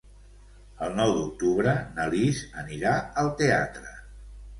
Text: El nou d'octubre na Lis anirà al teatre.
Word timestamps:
El 0.85 0.95
nou 0.99 1.11
d'octubre 1.17 1.73
na 1.97 2.07
Lis 2.13 2.39
anirà 2.63 2.95
al 3.25 3.31
teatre. 3.43 3.93